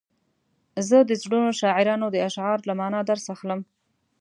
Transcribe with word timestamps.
زه 0.87 0.97
د 1.09 1.11
زړو 1.23 1.41
شاعرانو 1.59 2.07
د 2.11 2.17
اشعارو 2.27 2.67
له 2.69 2.73
معنا 2.79 2.99
درس 3.09 3.25
اخلم. 3.35 3.59